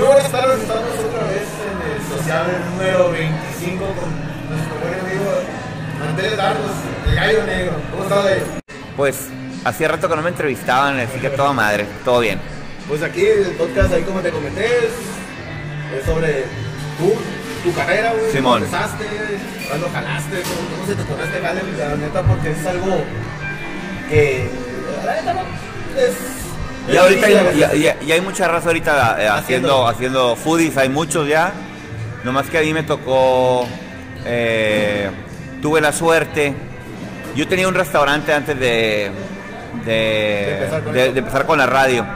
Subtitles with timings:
[0.00, 4.08] Muy buenas tardes, estamos otra vez en el social número 25 con
[4.48, 5.30] nuestro buen amigo
[6.08, 6.70] Andrés Dardos,
[7.06, 7.72] el gallo negro.
[7.90, 8.44] ¿Cómo estás, gallo?
[8.96, 9.28] Pues
[9.62, 12.40] hacía rato que no me entrevistaban, así que toda madre, todo bien.
[12.88, 16.44] Pues aquí el podcast, ahí como te comenté, es, sobre
[16.98, 17.12] tú,
[17.62, 18.32] tu carrera, güey.
[18.32, 18.64] Simón.
[18.64, 19.04] ¿Cómo empezaste?
[19.68, 20.42] ¿Cuándo jalaste?
[20.42, 21.60] ¿Cómo, cómo se te ocurrió este jale?
[21.76, 23.04] La neta, porque es algo
[24.08, 24.48] que...
[25.04, 25.40] La neta, no,
[26.00, 26.39] es...
[26.92, 27.34] Y ahorita hay,
[27.74, 31.52] y- y- y hay mucha raza ahorita eh, haciendo, haciendo foodies, hay muchos ya.
[32.24, 33.66] Nomás que a mí me tocó,
[34.24, 35.10] eh,
[35.62, 36.54] tuve la suerte.
[37.34, 39.10] Yo tenía un restaurante antes de,
[39.84, 41.12] de, empezar con de- esto.
[41.14, 42.06] de empezar con la radio.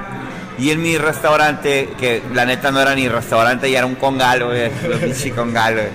[0.59, 4.45] Y en mi restaurante, que la neta no era ni restaurante, ya era un congal,
[4.45, 4.71] güey,
[5.03, 5.89] pinche congal.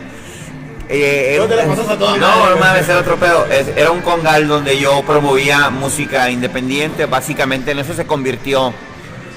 [0.91, 3.45] Eh, ¿Dónde era- la pasas a toda No, madre, era otro pedo.
[3.75, 8.73] Era un congal donde yo promovía música independiente, básicamente en eso se convirtió.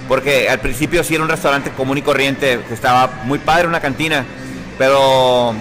[0.08, 3.80] Porque al principio sí era un restaurante común y corriente, que estaba muy padre, una
[3.80, 4.25] cantina,
[4.78, 5.55] pero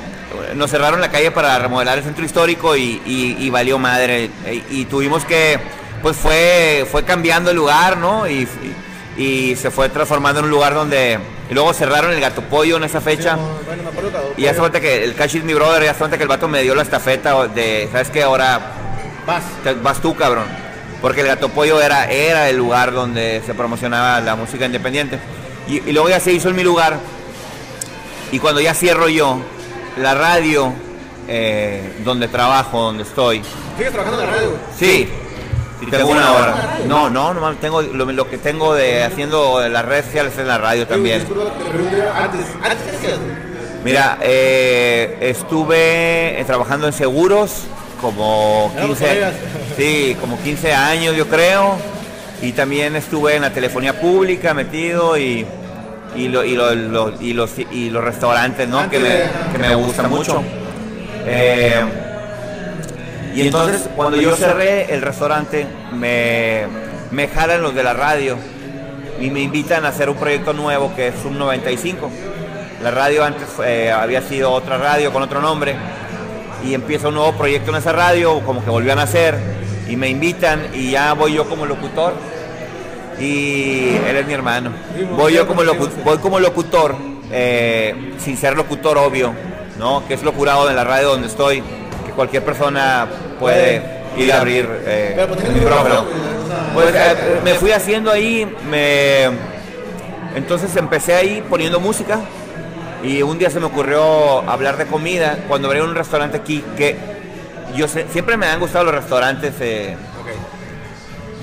[0.56, 4.30] nos cerraron la calle para remodelar el centro histórico y, y- y valió madre.
[4.72, 5.60] Y, y tuvimos que,
[6.02, 8.24] pues fue, fue cambiando el lugar, ¿no?
[9.18, 11.20] Y se fue transformando en un lugar donde...
[11.52, 13.36] Y luego cerraron el gato pollo en esa fecha.
[13.36, 14.42] No, bueno, me acuerdo que...
[14.42, 16.30] Y ya se cuenta que el Cash is mi brother, ya se cuenta que el
[16.30, 18.24] vato me dio la estafeta de, ¿sabes qué?
[18.24, 18.60] Ahora
[19.28, 19.44] Vas.
[19.84, 20.46] vas tú, cabrón.
[21.02, 25.20] Porque el Gato Pollo era, era el lugar donde se promocionaba la música independiente.
[25.68, 26.98] Y, y luego ya se hizo en mi lugar.
[28.32, 29.42] Y cuando ya cierro yo,
[29.98, 30.74] la radio
[31.28, 33.44] eh, donde trabajo, donde estoy,
[33.78, 35.10] ¿Sigues trabajando en la radio, sí,
[35.90, 36.78] tengo una hora.
[36.88, 40.58] No, no, no, tengo lo, lo que tengo de haciendo las redes sociales en la
[40.58, 41.26] radio también.
[43.84, 47.64] Mira, eh, estuve eh, trabajando en seguros
[48.00, 49.34] como Éramos 15, colegas.
[49.78, 51.76] sí, como 15 años yo creo,
[52.42, 55.46] y también estuve en la telefonía pública metido y,
[56.16, 58.88] y, lo- y lo- lo- y los, y los restaurantes, ¿no?
[58.90, 59.10] Que me,
[59.52, 60.44] que me gustan mucho.
[61.26, 61.84] Eh,
[63.34, 66.66] y entonces cuando yo cerré el restaurante me,
[67.12, 68.38] me jalan los de la radio
[69.20, 72.10] y me invitan a hacer un proyecto nuevo que es un 95.
[72.84, 75.76] La radio antes eh, había sido otra radio con otro nombre
[76.66, 79.36] y empieza un nuevo proyecto en esa radio, como que volvían a hacer
[79.88, 82.14] y me invitan y ya voy yo como locutor
[83.20, 84.72] y él es mi hermano.
[85.16, 86.96] Voy yo como, locu- voy como locutor,
[87.32, 89.34] eh, sin ser locutor obvio,
[89.78, 90.04] ¿no?
[90.08, 91.62] Que es lo curado de la radio donde estoy,
[92.12, 93.08] que cualquier persona
[93.40, 93.82] puede
[94.18, 96.06] ir a abrir eh, Pero, pues, el micrófono.
[96.74, 99.26] Pues eh, me fui haciendo ahí, me...
[100.36, 102.20] entonces empecé ahí poniendo música
[103.04, 106.96] y un día se me ocurrió hablar de comida cuando abrí un restaurante aquí que
[107.76, 109.54] yo sé- siempre me han gustado los restaurantes.
[109.62, 109.96] eh,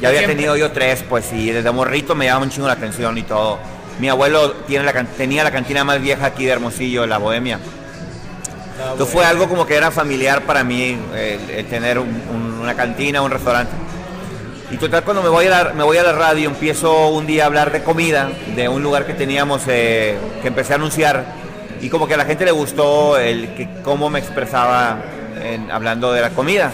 [0.01, 0.37] ya había Siempre.
[0.37, 3.59] tenido yo tres, pues, y desde morrito me llama un chingo la atención y todo.
[3.99, 7.59] Mi abuelo tiene la, tenía la cantina más vieja aquí de Hermosillo, la Bohemia.
[8.81, 12.59] Ah, Entonces fue algo como que era familiar para mí el, el tener un- un-
[12.63, 13.73] una cantina, un restaurante.
[14.71, 17.45] Y total, cuando me voy, a la, me voy a la radio, empiezo un día
[17.45, 21.25] a hablar de comida, de un lugar que teníamos, eh, que empecé a anunciar,
[21.81, 24.99] y como que a la gente le gustó el que cómo me expresaba
[25.43, 26.71] en- hablando de la comida.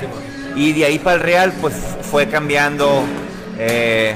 [0.56, 1.74] Y de ahí para el Real, pues
[2.10, 3.02] fue cambiando.
[3.58, 4.14] eh,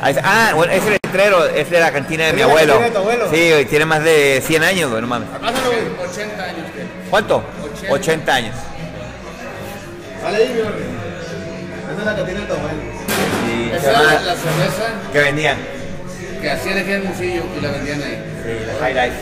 [0.00, 2.78] ah, bueno, ese letrero es de la cantina de ¿Es mi abuelo.
[2.80, 3.30] de tu abuelo?
[3.30, 5.28] Sí, tiene más de 100 años, güey, no mames.
[5.28, 6.08] Pásalo, güey.
[6.10, 7.10] 80 años que.
[7.10, 7.42] ¿Cuánto?
[7.90, 8.54] 80 años.
[10.22, 10.60] Sale ahí, mi.
[10.60, 12.78] Esa es la cantina de tu abuelo.
[13.48, 15.56] Y Esa era la, la cerveza que vendían.
[16.40, 18.22] que hacían aquí en Hermosillo y la vendían ahí.
[18.44, 19.16] Sí, la High Life.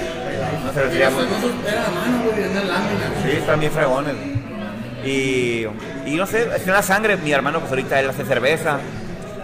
[0.65, 3.09] No se eran a mano, güey, vendían láminas.
[3.25, 4.15] Sí, están bien fregones.
[5.05, 5.65] Y,
[6.05, 7.17] y no sé, es una sangre.
[7.17, 8.79] Mi hermano, pues ahorita él hace cerveza.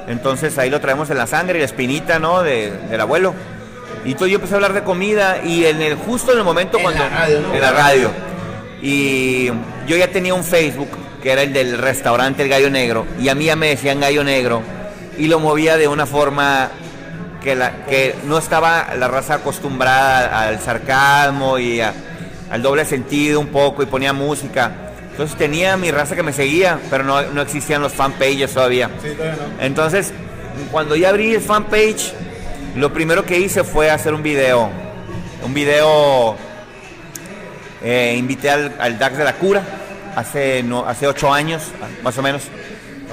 [0.09, 2.43] Entonces ahí lo traemos en la sangre y la espinita, ¿no?
[2.43, 3.35] De- del abuelo.
[4.05, 6.77] Y entonces yo empecé a hablar de comida y en el justo en el momento
[6.79, 7.55] En cuando la radio, ¿no?
[7.55, 8.11] en la radio.
[8.81, 9.47] Y
[9.87, 10.89] yo ya tenía un Facebook
[11.23, 14.25] que era el del restaurante El Gallo Negro y a mí ya me decían Gallo
[14.25, 14.61] Negro
[15.19, 16.71] y lo movía de una forma
[17.44, 21.93] que la que no estaba la raza acostumbrada al sarcasmo y a-
[22.50, 24.73] al doble sentido un poco y ponía música.
[25.12, 28.91] Entonces tenía mi raza que me seguía, pero no, no existían los fanpages todavía.
[29.03, 29.62] Sí, todavía no.
[29.62, 30.12] Entonces,
[30.70, 32.12] cuando ya abrí el fanpage,
[32.76, 34.70] lo primero que hice fue hacer un video.
[35.44, 36.37] Un video,
[37.82, 39.62] eh, invité al, al DAX de la cura,
[40.17, 41.62] hace, no, hace ocho años,
[42.03, 42.43] más o menos.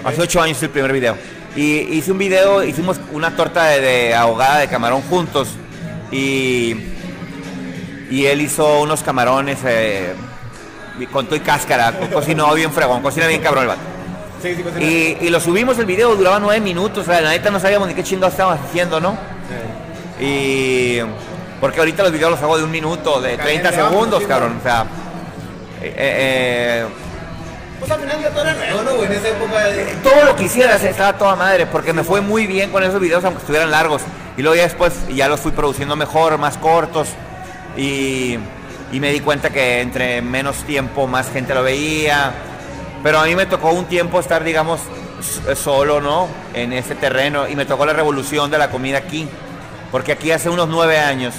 [0.06, 1.18] Hace ocho años hice el primer video.
[1.56, 5.50] Y hice un video, hicimos una torta de, de ahogada de camarón juntos.
[6.12, 6.75] Y,
[8.10, 10.13] y él hizo unos camarones eh,
[11.07, 13.81] con todo y cáscara, cocinó bien fregón, cocina bien cabrón el vato.
[14.42, 14.81] Sí, sí, cocina.
[14.86, 17.88] Y, y lo subimos el video, duraba nueve minutos, o sea, la neta no sabíamos
[17.88, 19.18] ni qué chingados estábamos haciendo, ¿no?
[20.19, 21.00] Y,
[21.62, 24.57] Porque ahorita los videos los hago de un minuto, de 30 segundos, cabrón.
[24.60, 24.86] O sea,
[25.81, 26.86] eh, eh,
[27.80, 29.06] Pues al final ya todo era nuevo, ¿no, güey?
[29.07, 29.63] En esa época.
[29.69, 33.00] de- todo lo que hicieras estaba toda madre, porque me fue muy bien con esos
[33.00, 34.01] videos, aunque estuvieran largos.
[34.38, 37.10] Y luego ya después ya los fui produciendo mejor, más cortos.
[37.78, 38.38] Y,
[38.91, 42.31] y me di cuenta que entre menos tiempo más gente lo veía.
[43.03, 44.81] Pero a mí me tocó un tiempo estar, digamos,
[45.56, 46.27] solo, ¿no?
[46.53, 47.47] En ese terreno.
[47.47, 49.27] Y me tocó la revolución de la comida aquí.
[49.91, 51.33] Porque aquí hace unos nueve años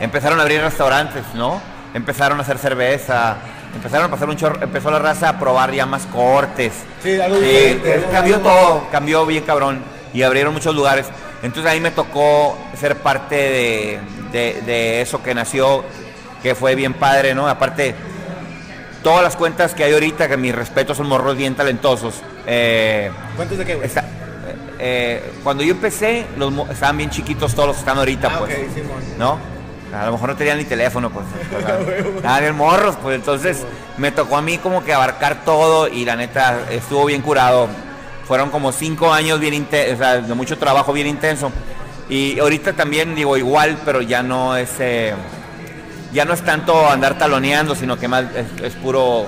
[0.00, 1.60] empezaron a abrir restaurantes, ¿no?
[1.94, 3.36] Empezaron a hacer cerveza.
[3.74, 6.72] Empezaron a pasar un chorro, empezó la raza a probar ya más cortes.
[7.02, 7.80] Sí, algo Sí,
[8.10, 9.82] cambió todo, cambió bien cabrón
[10.12, 11.06] y abrieron muchos lugares.
[11.42, 14.00] Entonces a mí me tocó ser parte de,
[14.30, 15.84] de- de eso que nació,
[16.42, 17.48] que fue bien padre, ¿no?
[17.48, 17.94] Aparte,
[19.02, 22.14] todas las cuentas que hay ahorita, que mis respetos son morros bien talentosos.
[22.46, 23.86] eh, ¿Cuántos de qué, güey?
[23.86, 24.04] está-
[24.78, 28.52] eh, cuando yo empecé, los estaban bien chiquitos todos los que están ahorita, Ah, pues.
[28.52, 29.02] ok, Simón.
[29.18, 29.38] ¿no?
[29.96, 31.24] A lo mejor no tenían ni teléfono, pues.
[32.22, 33.58] Nada, bien morros, pues entonces
[33.98, 37.68] me tocó a mí como que abarcar todo y la neta estuvo bien curado.
[38.26, 41.52] Fueron como cinco años bien intensos, o sea, de mucho trabajo bien intenso.
[42.08, 45.12] Y ahorita también digo igual, pero ya no es eh,
[46.12, 49.26] ya no es tanto andar taloneando, sino que más es, es puro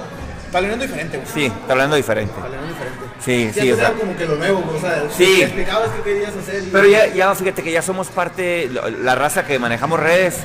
[0.53, 1.29] Taloneando diferente, güey.
[1.33, 2.33] sí, taloneando diferente.
[2.35, 2.99] Taloneando diferente.
[3.25, 5.37] Sí, sí, o sea, como que lo nuevo, o sea, Sí.
[5.39, 6.63] te explicabas qué querías hacer.
[6.63, 8.71] y- Pero ya, ya fíjate que ya somos parte,
[9.03, 10.37] la raza que manejamos redes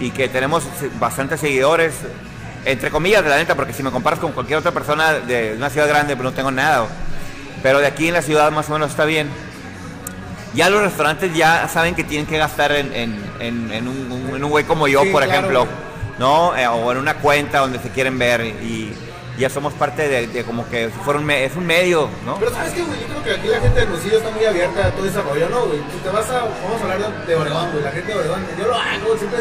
[0.00, 0.64] y que tenemos
[0.98, 1.94] bastantes seguidores,
[2.64, 5.70] entre comillas, de la neta, porque si me comparas con cualquier otra persona de una
[5.70, 6.86] ciudad grande, pues no tengo nada.
[7.62, 9.28] Pero de aquí en la ciudad más o menos está bien.
[10.54, 14.36] Ya los restaurantes ya saben que tienen que gastar en, en- en- en un, un-
[14.36, 15.76] en un güey como yo, Sí, por claro, ejemplo, güey.
[16.18, 16.56] ¿no?
[16.56, 18.92] Eh, o en una cuenta donde se quieren ver y
[19.38, 20.90] ya somos parte de, de como que
[21.22, 22.34] me- es un medio, ¿no?
[22.38, 24.86] Pero sabes que, güey, yo creo que aquí la gente del Hermosillo está muy abierta
[24.86, 25.78] a todo ese rollo, ¿no, güey?
[25.78, 28.40] Si te vas a, vamos a hablar de, de Obregón, güey, la gente de Obregón,
[28.58, 29.38] yo lo hago, siempre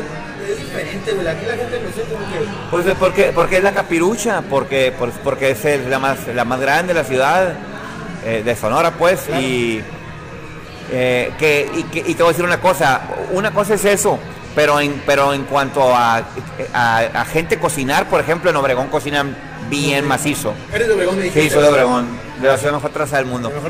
[0.48, 2.40] es diferente, güey, aquí la gente del Hermosillo como que...
[2.72, 6.60] Pues es porque, porque es la capirucha, porque, pues, porque es la más, la más
[6.62, 7.54] grande de la ciudad,
[8.26, 9.42] eh, de Sonora pues, Claro.
[9.42, 9.84] y,
[10.92, 13.02] eh, que, y, que- y te voy a decir una cosa,
[13.32, 14.20] una cosa es eso,
[14.56, 16.24] pero en, pero en cuanto a,
[16.74, 19.36] a, a gente cocinar, por ejemplo, en Obregón cocinan
[19.70, 20.54] bien macizo.
[20.74, 21.30] Eres de Obregón, me.
[21.30, 22.08] Sí, soy de Obregón,
[22.42, 23.52] de la ciudad mejor traza del mundo.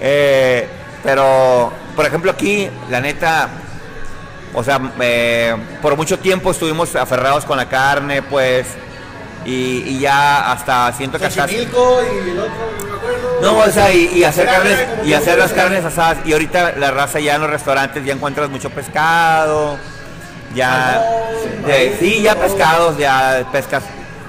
[0.00, 0.66] Eh,
[1.04, 3.48] pero, por ejemplo, aquí, la neta,
[4.54, 8.66] o sea, eh, por mucho tiempo estuvimos aferrados con la carne, pues,
[9.44, 11.42] y, y ya hasta siento que hasta...
[11.42, 12.52] Xochimilco y el otro,
[13.42, 16.18] no o sea, y, y hacer Carne, carnes, y hacer las carnes asadas.
[16.24, 19.76] Y ahorita la raza ya en los restaurantes ya encuentras mucho pescado,
[20.54, 21.02] ya,
[21.66, 23.82] de- sí, ya pescados, ya pescas,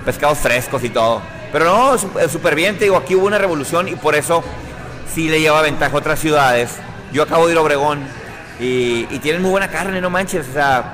[0.05, 1.21] pescados frescos y todo.
[1.51, 4.43] Pero no, su- eh, súper bien, te digo, aquí hubo una revolución y por eso
[5.13, 6.71] sí le lleva ventaja a otras ciudades.
[7.11, 8.03] Yo acabo de ir a Obregón
[8.59, 10.93] y, y tienen muy buena carne, no manches, o sea...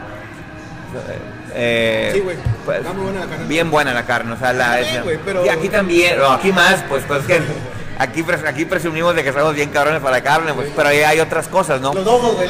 [1.56, 3.46] eh, Sí, güey, pues, está muy buena la carne.
[3.48, 4.80] Bien buena la carne, o sea, la...
[5.26, 7.40] Pero- Y aquí también, no, aquí más, pues, pues que
[8.00, 11.20] aquí, aquí presumimos de que somos bien cabrones para la carne, pues, pero ahí hay
[11.20, 11.94] otras cosas, ¿no?
[11.94, 12.48] Los güey,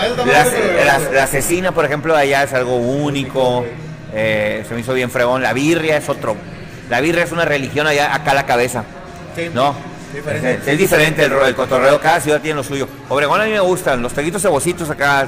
[1.14, 3.66] la asesina, por ejemplo, allá es algo único,
[4.14, 5.42] eh, se me hizo bien fregón.
[5.42, 6.36] La birria es otro,
[6.90, 8.84] la birria es una religión allá, acá a la cabeza,
[9.36, 9.76] Sí, ¿no?
[10.14, 10.54] Diferente.
[10.56, 12.88] Es, es diferente el, el cotorreo, cada ciudad tiene lo suyo.
[13.10, 15.28] Obregón a mí me gustan, los taquitos cebositos acá,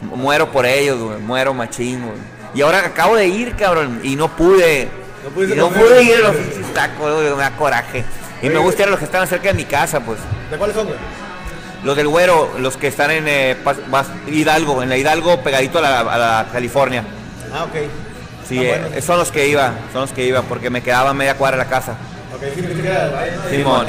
[0.00, 2.18] muero por ellos, güey, muero machín, güey.
[2.54, 4.88] Y ahora acabo de ir, cabrón, y no pude,
[5.36, 6.36] No y no pude ir a los
[6.74, 8.04] tacos, güey, me da coraje.
[8.42, 10.18] Y me gusta ir a los que están cerca de mi casa, pues.
[10.50, 10.98] ¿De cuáles son, güey?
[11.84, 13.56] Los del Güero, los que están en eh,
[14.26, 17.04] Hidalgo, en la Hidalgo pegadito a la, a la California.
[17.52, 17.76] Ah, ok.
[18.48, 19.02] Sí, eh, bueno.
[19.02, 21.70] son los que iba, son los que iba, porque me quedaba media cuadra de la
[21.70, 21.92] casa.
[22.34, 23.50] Ok, sí, ¿no?
[23.50, 23.86] Simón.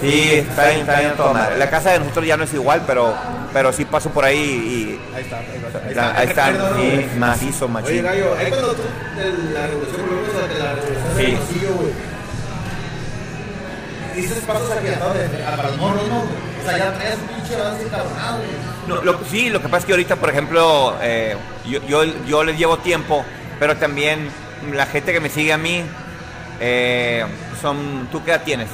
[0.00, 1.58] Sí, está bien, está bien madre.
[1.58, 3.14] La casa de nosotros ya no es igual, pero,
[3.52, 6.50] pero sí paso por ahí Ahí está, ahí está.
[6.50, 8.02] y ahí Recuerdo, sí, macizo, Oye, machín.
[8.02, 8.82] Gallo, ahí cuando tú,
[9.16, 10.02] de la revolución,
[10.58, 11.66] la revolución Sí.
[11.66, 11.92] güey.
[14.14, 15.16] Dices pasos agigantados
[15.56, 16.18] para los morros, ¿no?
[16.20, 18.38] O sea, ya traes un pinche avance encabronado.
[18.86, 22.44] No, lo- sí, lo que pasa es que ahorita, por ejemplo, eh, yo, yo, yo
[22.44, 23.24] les llevo tiempo,
[23.58, 24.28] pero también
[24.72, 25.82] la gente que me sigue a mí,
[26.60, 27.24] eh,
[27.60, 28.68] son, ¿tú qué edad tienes?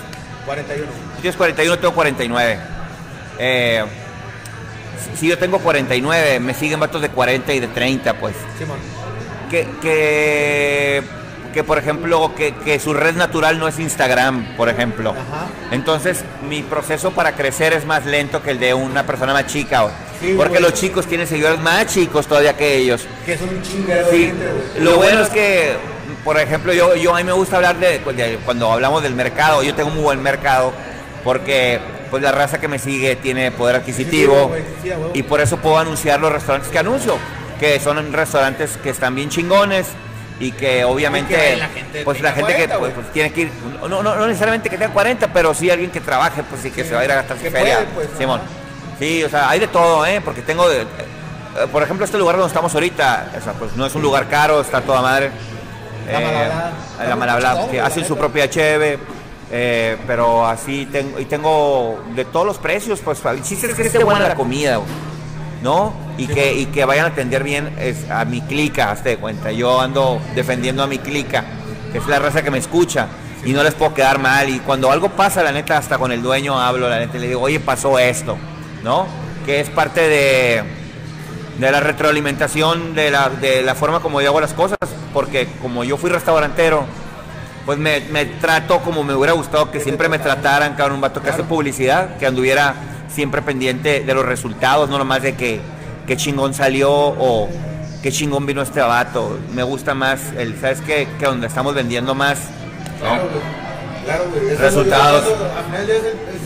[0.47, 0.87] 41.
[1.17, 2.59] Tú tienes 41, tengo 49.
[3.39, 3.85] Eh,
[5.17, 8.35] si yo tengo 49, me siguen vatos de 40 y de 30, pues.
[8.59, 8.79] Simón.
[9.51, 11.03] Que, que,
[11.53, 15.11] que por ejemplo, que, que su red natural no es Instagram, por ejemplo.
[15.11, 15.47] Ajá.
[15.71, 19.89] Entonces, mi proceso para crecer es más lento que el de una persona más chica.
[20.21, 23.07] Sí, porque los chicos tienen seguidores más chicos todavía que ellos.
[23.25, 24.33] Que son un chingadero Sí,
[24.79, 25.73] lo bueno es que,
[26.25, 29.63] por ejemplo, yo, yo a mí me gusta hablar de, de cuando hablamos del mercado,
[29.63, 30.73] yo tengo muy buen mercado,
[31.25, 31.81] porque
[32.11, 34.53] pues la raza que me sigue tiene poder Adquisitivo,
[34.83, 37.17] sí, y por eso puedo anunciar los restaurantes que anuncio,
[37.61, 39.87] que son restaurantes que están bien chingones
[40.41, 42.93] y que obviamente Y que la gente pues la gente 40, que pues, güey.
[42.95, 46.01] pues, tiene que ir no, no, no necesariamente que tenga 40 pero sí alguien que
[46.01, 48.09] trabaje pues y que Sí, se va a ir a gastar su feria puede, pues,
[48.19, 48.41] Simón.
[48.41, 48.49] Ajá.
[48.99, 50.87] sí o sea hay de todo eh porque tengo de- eh,
[51.71, 54.61] por ejemplo este lugar donde estamos ahorita o sea, pues no es un lugar caro
[54.61, 55.31] está toda madre.
[56.11, 56.51] La Eh,
[57.09, 58.99] la Malhablada, Chingón, que hacen la su propia cheve
[59.53, 63.83] eh, pero así tengo y tengo de todos los precios pues el chiste es que
[63.83, 64.89] esté buena la comida güey,
[65.63, 65.93] ¿no?
[66.19, 69.53] Y que, y que vayan a atender bien es, a mi clica, hazte de cuenta.
[69.53, 71.45] Yo ando defendiendo a mi clica,
[71.93, 73.09] que es la raza que me escucha,
[73.45, 74.49] y no les puedo quedar mal.
[74.49, 77.41] Y cuando algo pasa, la neta, hasta con el dueño hablo, la neta, le digo,
[77.41, 78.37] oye, pasó esto,
[78.83, 79.07] ¿no?
[79.47, 80.63] Que es parte de,
[81.59, 84.79] de la retroalimentación de la, de la forma como yo hago las cosas,
[85.13, 86.85] porque como yo fui restaurantero,
[87.67, 91.23] pues me, me trato como me hubiera gustado que siempre me trataran, cabrón, un vato
[91.23, 92.75] que hace publicidad, que anduviera
[93.15, 95.61] siempre pendiente de los resultados, no nomás de que
[96.07, 97.49] qué chingón salió o
[98.03, 99.39] qué chingón vino este vato.
[99.53, 101.09] Me gusta más el, ¿sabes qué?
[101.19, 102.39] Que donde estamos vendiendo más.
[103.01, 103.61] Claro, güey.
[104.05, 104.57] Claro, güey.
[104.57, 105.25] Resultados.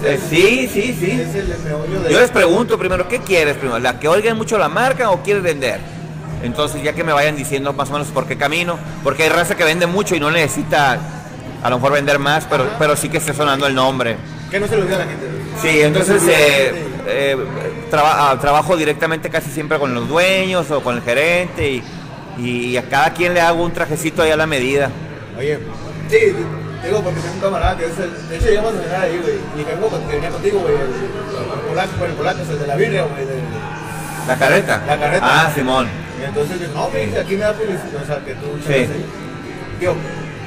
[0.04, 1.22] Eh, sí, sí, sí.
[2.10, 3.78] Yo les pregunto primero, ¿qué quieres primero?
[3.78, 5.80] ¿La que oigan mucho la marca o quieres vender?
[6.42, 9.56] Entonces ya que me vayan diciendo más o menos por qué camino, porque hay raza
[9.56, 10.98] que vende mucho y no necesita
[11.62, 12.76] a lo mejor vender más, pero, Ajá.
[12.78, 14.18] pero sí que esté sonando el nombre.
[14.50, 15.26] Que no se lo a la gente.
[15.62, 16.72] Sí, entonces eh,
[17.06, 17.36] eh,
[17.90, 21.82] traba- ah, trabajo directamente casi siempre con los dueños o con el gerente y,
[22.38, 24.90] y a cada quien le hago un trajecito ahí a la medida.
[25.38, 25.58] Oye,
[26.10, 26.18] sí,
[26.84, 28.28] digo porque tengo un camarada que es el.
[28.28, 29.34] De hecho, llegamos a cenar ahí, güey.
[29.60, 30.74] Y que con- venía contigo, güey.
[30.74, 33.24] El, polaco, el polaco el de la birria, güey.
[34.28, 34.82] ¿La carreta?
[34.86, 35.26] La carreta.
[35.26, 35.88] Ah, Simón.
[36.20, 38.02] Y entonces no, güey, aquí me da publicidad.
[38.02, 38.46] O sea, que tú.
[38.66, 38.72] Sí.
[38.86, 39.04] Sí.
[39.80, 39.94] Digo,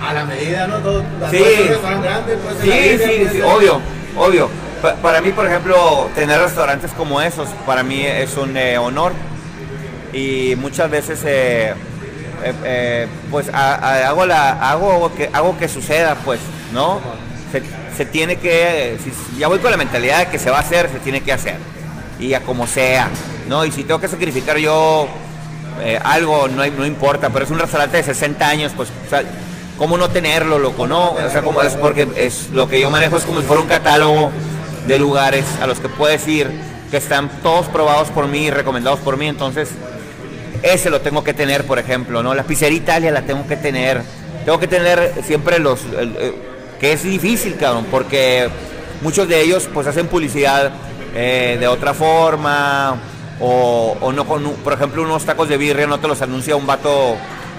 [0.02, 0.78] a la medida, ¿no?
[0.78, 1.02] Todo.
[1.32, 1.38] Sí.
[1.38, 3.82] Puede ser un restaurante grande, puede ser Sí, sí, puede sí, obvio,
[4.18, 4.50] obvio.
[4.82, 9.14] Pa- para mí, por ejemplo, tener restaurantes como esos, para mí es un eh, honor.
[10.14, 11.74] Y muchas veces, eh,
[12.64, 16.40] eh, pues, hago, hago, que, hago que suceda, pues,
[16.74, 17.00] ¿no?
[17.52, 17.62] Se,
[17.96, 20.90] se tiene que, si, ya voy con la mentalidad de que se va a hacer,
[20.92, 21.56] se tiene que hacer.
[22.20, 23.10] Y a como sea,
[23.48, 23.64] ¿no?
[23.66, 25.08] Y si tengo que sacrificar yo
[26.04, 29.22] algo, no, no importa, pero es un restaurante de 60 años, pues, o sea,
[29.78, 30.88] ¿cómo no tenerlo, loco?
[30.88, 33.62] No, o sea, como es porque es lo que yo manejo es como si fuera
[33.62, 34.32] un catálogo
[34.88, 36.50] de lugares a los que puedes ir,
[36.90, 39.70] que están todos probados por mí, recomendados por mí, entonces
[40.64, 42.34] ese lo tengo que tener, por ejemplo, ¿no?
[42.34, 44.02] La pizzería Italia la tengo que tener.
[44.46, 45.82] Tengo que tener siempre los...
[46.80, 48.50] que es difícil, cabrón, porque
[49.02, 50.72] muchos de ellos pues hacen publicidad
[51.16, 52.96] eh, de otra forma
[53.40, 56.66] o, o no con, por ejemplo, unos tacos de birria no te los anuncia un
[56.66, 57.18] vato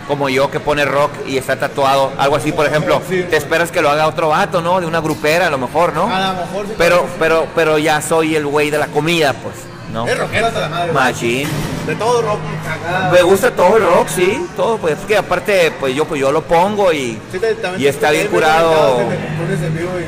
[0.08, 3.24] como yo que pone rock y está tatuado, algo así, por ejemplo, Sí.
[3.28, 4.80] te esperas que lo haga otro vato, ¿no?
[4.80, 6.04] De una grupera a lo mejor, ¿no?
[6.12, 9.54] A lo mejor sí, Pero, pero, pero ya soy el güey de la comida, pues,
[9.92, 10.06] ¿no?
[10.08, 10.92] Es rockero hasta la madre.
[10.92, 11.48] Machín.
[11.86, 13.10] De todo rock, cagada.
[13.12, 16.32] Me gusta todo el rock, sí, todo, pues es que aparte, pues yo, pues yo
[16.32, 18.98] lo pongo y Sí, te- y está bien curado.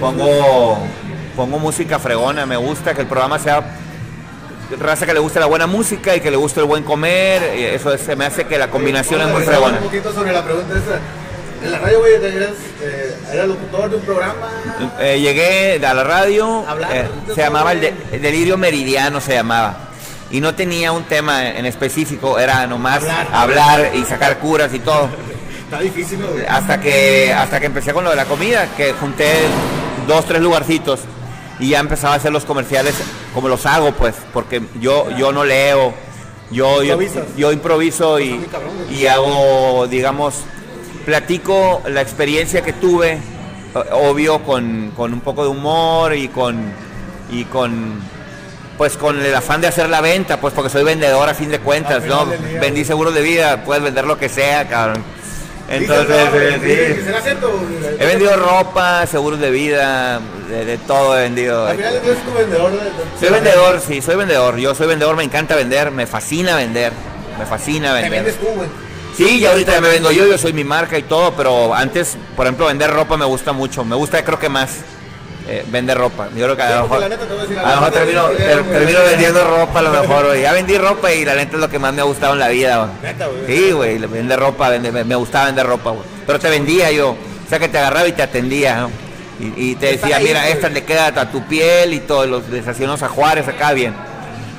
[0.00, 0.78] pongo,
[1.36, 3.62] pongo música fregona, me gusta que el programa sea
[4.78, 7.64] raza que le guste la buena música y que le guste el buen comer, y
[7.64, 9.78] eso es- se me hace que la combinación es muy fregona.
[9.78, 10.98] Un poquito sobre la pregunta esa.
[11.64, 12.50] En la radio, güey, eras,
[12.82, 14.48] eh, eras locutor de un programa.
[14.98, 18.02] Eh, llegué a la radio, eh, se llamaba el, de- güey.
[18.14, 19.76] el Delirio Meridiano, se llamaba.
[20.30, 23.26] Y no tenía un tema en específico, era nomás Hablar.
[23.32, 25.10] hablar y sacar curas y todo.
[25.64, 26.46] Está difícil, güey.
[26.46, 29.30] hasta que hasta que empecé con lo de la comida, que junté
[30.08, 31.00] dos, tres lugarcitos
[31.60, 32.94] y ya empezaba a hacer los comerciales
[33.34, 35.92] como los hago, pues, porque yo yo no leo,
[36.50, 38.40] yo yo, improviso y,
[38.90, 40.34] y hago, digamos,
[41.04, 43.18] platico la experiencia que tuve,
[43.92, 46.72] obvio con, con un poco de humor y con
[47.30, 48.00] y con
[48.76, 51.58] pues con el afán de hacer la venta, pues porque soy vendedor a fin de
[51.58, 52.26] cuentas, Al ¿no?
[52.62, 55.04] Vendí seguros de vida, puedes vender lo que sea, cabrón.
[55.70, 56.16] Entonces,
[56.62, 56.66] sí.
[56.66, 57.96] Güey?
[58.00, 61.66] He vendido ropa, seguros de vida, de, de todo he vendido.
[61.66, 62.72] Al final eres tu vendedor.
[62.72, 64.56] de- Soy vendedor, sí, soy vendedor.
[64.56, 66.92] Yo soy vendedor, me encanta vender, me fascina vender.
[67.38, 68.10] Me fascina Te vender.
[68.24, 68.68] vendes tú, güey.
[69.16, 72.16] Sí, ya ahorita ya me vendo yo, yo soy mi marca y todo, pero antes,
[72.36, 73.84] por ejemplo, vender ropa me gusta mucho.
[73.84, 74.70] Me gusta, creo que más,
[75.48, 76.28] eh, vender ropa.
[76.36, 78.62] Yo creo que a lo mejor, a lo mejor termino, ter-
[79.10, 80.26] vendiendo ropa a lo mejor.
[80.26, 80.42] güey.
[80.42, 82.48] Ya vendí ropa y la neta es lo que más me ha gustado en la
[82.48, 82.76] vida.
[82.84, 82.90] güey.
[83.02, 83.46] Neta, güey.
[83.46, 86.04] Sí, güey, vender ropa, vende- me me gustaba vender ropa, güey.
[86.26, 88.90] Pero te vendía yo, o sea que te agarraba y te atendía, ¿no?
[89.40, 90.52] Y, y te decía, ahí, mira, güey.
[90.52, 93.94] esta le queda a tu piel y todo, los, les hacía unos ajuares acá bien.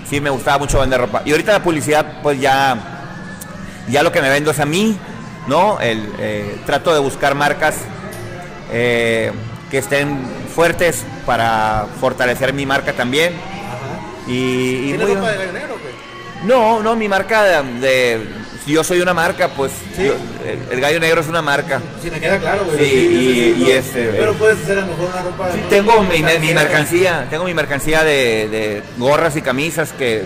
[0.10, 1.22] Sí, me gustaba mucho vender ropa.
[1.24, 2.76] Y ahorita la publicidad, pues ya,
[3.88, 4.98] ya lo que me vendo es a mí,
[5.48, 5.80] ¿no?
[5.80, 7.76] El, eh, trato de buscar marcas
[8.72, 9.32] eh,
[9.72, 10.20] que estén
[10.54, 13.34] fuertes para fortalecer mi marca también.
[14.28, 16.46] Y, y ¿Tienes muy- ropa de o qué?
[16.46, 20.04] no, no, mi marca de, de- si yo soy una marca, pues Sí.
[20.06, 20.16] yo-
[20.48, 21.82] el, el gallo negro es una marca.
[22.04, 22.78] Sí, me queda claro, güey.
[22.78, 25.52] Sí, y- este, Pero eh, puedes hacer a lo mejor una ropa.
[25.54, 30.26] Sí, tengo mi, mi mercancía, tengo mi mercancía de, de gorras y camisas que.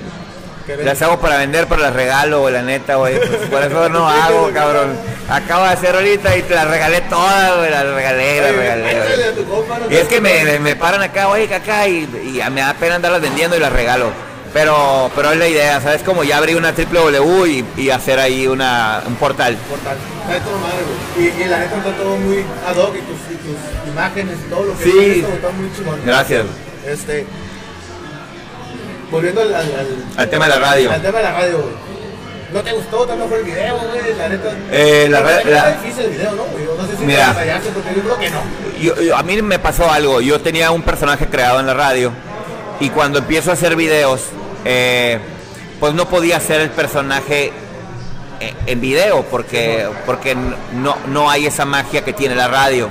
[0.83, 3.17] Las hago para vender, pero las regalo, güey, la neta, güey.
[3.17, 4.97] pues, por eso no hago, cabrón.
[5.29, 9.43] Acabo de hacer ahorita y te las regalé todas, güey, las regalé, las regalé.
[9.43, 9.93] güey.
[9.93, 13.21] Y es que me, me paran acá, oye, acá, y, y me da pena andarlas
[13.21, 14.11] vendiendo y las regalo.
[14.53, 16.01] Pero, pero es la idea, ¿sabes?
[16.01, 19.57] Como ya abrí una www y, y hacer ahí una, un portal.
[19.69, 19.97] Portal.
[21.19, 24.49] Y, y la neta está todo muy ad hoc y tus, y tus imágenes y
[24.49, 25.21] todo lo que Sí.
[25.23, 25.99] todo está muy chingón.
[26.05, 26.45] Gracias.
[26.87, 27.25] Este.
[29.11, 30.91] Volviendo al, al, Al tema de la radio.
[30.91, 31.85] Al tema de la radio, güey.
[32.53, 33.05] ¿No te gustó?
[33.05, 34.13] ¿Te mejor el video, güey?
[34.17, 34.49] La neta.
[34.71, 36.43] Eh, la verdad la- difícil el video, ¿no?
[36.45, 36.65] güey?
[36.77, 37.33] No sé si Mira.
[37.33, 38.39] te porque yo creo que no.
[38.79, 40.21] Yo- yo- a mí me pasó algo.
[40.21, 42.11] Yo tenía un personaje creado en la radio
[42.79, 44.21] y cuando empiezo a hacer videos,
[44.63, 45.19] eh,
[45.79, 47.51] pues no podía hacer el personaje
[48.39, 52.89] eh, en video porque, porque no, no hay esa magia que tiene la radio.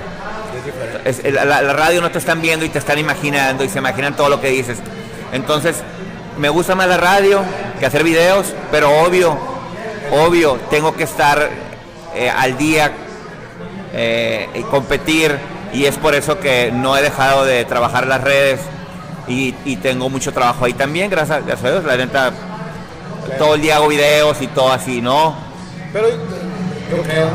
[1.04, 4.28] Es- la radio no te están viendo y te están imaginando y se imaginan todo
[4.28, 4.78] lo que dices.
[5.33, 5.76] Entonces,
[6.38, 7.43] me gusta más la radio
[7.79, 9.37] que hacer videos, pero obvio,
[10.12, 11.50] obvio, tengo que estar
[12.14, 12.93] eh, al día
[13.93, 15.37] eh, y competir
[15.73, 18.61] y es por eso que no he dejado de trabajar las redes
[19.26, 22.33] y, y tengo mucho trabajo ahí también, gracias, gracias a Dios, la neta,
[23.38, 25.35] todo el día hago videos y todo así, ¿no?
[25.93, 27.29] Pero yo creo,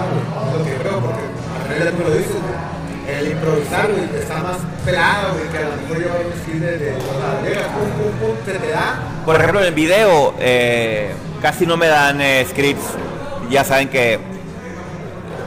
[3.41, 3.79] a realidad tú lo dices, güey.
[3.89, 6.71] El improvisar, güey, está más pelado, güey, que a lo mejor yo un estilo de,
[6.77, 8.99] de, de, llega, pum, pum, pum, se te da.
[9.25, 12.85] Por ejemplo, en el video eh, casi no me dan eh, scripts.
[13.49, 14.19] Ya saben que,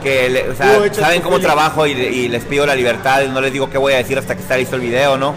[0.01, 3.23] que le- o sea, Tú echas saben cómo trabajo y, y les pido la libertad.
[3.27, 5.33] No les digo qué voy a decir hasta que está listo el video, ¿no?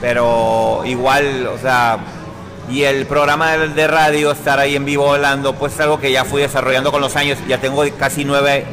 [0.00, 1.98] Pero igual, o sea,
[2.70, 6.12] y el programa de, de radio, estar ahí en vivo hablando, pues es algo que
[6.12, 7.38] ya fui desarrollando con los años.
[7.48, 8.64] Ya tengo casi nueve,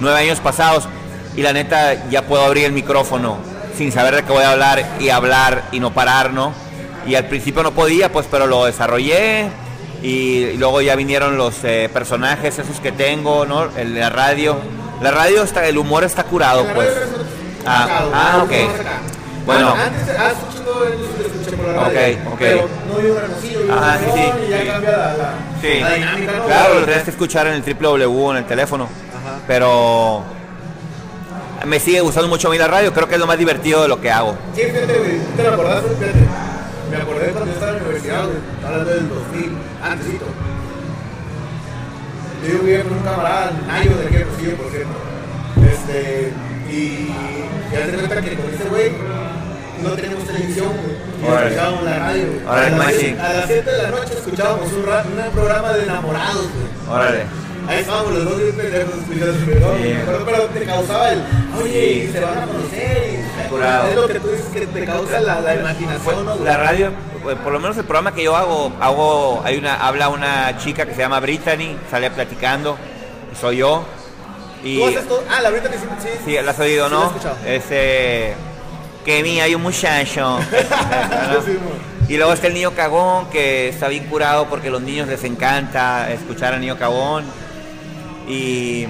[0.00, 0.88] nueve años pasados
[1.36, 3.38] y la neta ya puedo abrir el micrófono
[3.76, 6.52] sin saber de qué voy a hablar y hablar y no parar, ¿no?
[7.06, 9.48] Y al principio no podía, pues, pero lo desarrollé
[10.02, 13.68] y, luego ya vinieron los eh, personajes esos que tengo, ¿no?
[13.76, 14.56] En la radio.
[15.02, 16.90] La radio está, el humor está curado, pues.
[17.66, 18.52] Ah, ah, ok.
[19.46, 19.74] Bueno.
[21.78, 22.42] Ok, ok.
[23.70, 24.22] Ah, sí, sí,
[25.62, 25.82] sí.
[26.46, 28.88] Claro, lo tienes que escuchar en el www en el teléfono.
[29.46, 30.22] Pero
[31.66, 33.88] me sigue gustando mucho a mí la radio, creo que es lo más divertido de
[33.88, 34.36] lo que hago.
[34.54, 35.18] Sí, fíjate, güey.
[35.36, 35.82] ¿Te lo acordás?
[35.98, 36.18] Fíjate.
[36.90, 38.38] Me acordé cuando yo estaba en la universidad, güey.
[38.64, 40.26] Hablando del 2000, antesito.
[42.46, 44.92] Yo vivía con un camarada, Nayo, de aquí de por cierto.
[45.64, 46.32] Este,
[46.70, 47.08] y
[47.72, 48.92] ya te cuenta que con ese güey
[49.82, 51.44] no teníamos televisión, güey.
[51.44, 52.46] Escuchábamos la radio, güey.
[52.46, 56.42] Órale, a, las a las 7 de la noche escuchábamos un, un programa de enamorados,
[56.42, 56.96] güey.
[56.96, 57.24] Órale.
[57.68, 58.94] Ahí estábamos los dos bien pendejos
[60.02, 61.22] acuerdo, pero te causaba el,
[61.62, 63.88] oye, se van a conocer, Curado.
[63.88, 66.36] es lo que tú dices que te causa la, la imaginación, ¿no?
[66.36, 66.90] La radio,
[67.22, 70.86] pues, por lo menos el programa que yo hago, hago hay una, habla una chica
[70.86, 72.76] que se llama Brittany, sale platicando,
[73.32, 73.84] y soy yo.
[74.62, 77.12] Y Tú haces todo, ah, la que sí, sí, sí, la has oído, sí ¿no?
[77.46, 78.34] Ese
[79.04, 80.38] que mira, hay un muchacho.
[80.38, 81.84] ¿no?
[82.08, 85.24] Y luego está el niño cagón, que está bien curado porque a los niños les
[85.24, 87.24] encanta escuchar al niño cagón.
[88.28, 88.86] Y,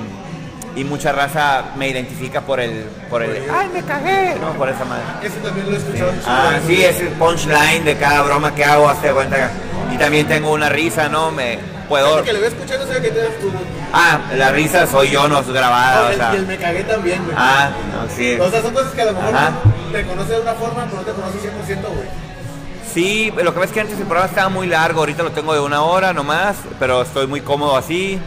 [0.76, 4.84] y mucha raza me identifica por el, por el, ay, me cagué, no, por esa
[4.84, 5.02] madre.
[5.22, 6.10] Ese también lo he escuchado.
[6.12, 9.50] chingo Ah, sí, es el punchline de cada broma que hago, hace cuenta.
[9.92, 11.30] Y también tengo una risa, ¿no?
[11.30, 12.22] Me puedo.
[12.22, 13.52] Que lo voy escuchando, que te das tu...
[13.92, 16.32] Ah, la risa soy yo, no es grabada, o el- sea.
[16.32, 17.36] y el me cagué también, güey.
[17.38, 18.36] Ah, no, sí.
[18.40, 19.52] O sea, son cosas que a lo mejor Ajá.
[19.92, 22.08] te conoces de una forma, pero no te conoces 100%, güey.
[22.92, 25.52] Sí, lo que pasa es que antes el programa estaba muy largo, ahorita lo tengo
[25.54, 28.18] de una hora nomás, pero estoy muy cómodo así.